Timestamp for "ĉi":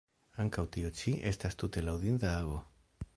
1.01-1.13